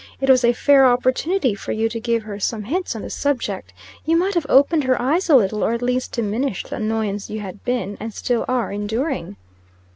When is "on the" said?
2.95-3.11